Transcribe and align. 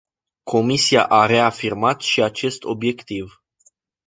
Comisia 0.43 1.05
a 1.07 1.25
reafirmat 1.27 2.01
și 2.01 2.21
acest 2.21 2.63
obiectiv. 2.63 3.43